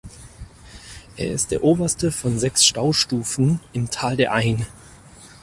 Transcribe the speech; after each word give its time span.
Er 1.15 1.31
ist 1.31 1.51
der 1.51 1.63
oberste 1.63 2.11
von 2.11 2.39
sechs 2.39 2.65
Staustufen 2.65 3.59
im 3.71 3.91
Tal 3.91 4.17
der 4.17 4.33
Ain. 4.33 4.65